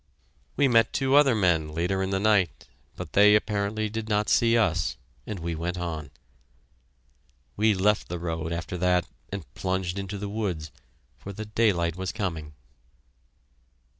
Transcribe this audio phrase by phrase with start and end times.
[0.55, 4.57] We met two other men later in the night, but they apparently did not see
[4.57, 6.09] us, and we went on.
[7.55, 10.71] We left the road after that, and plunged into the woods,
[11.19, 12.55] for the daylight was coming.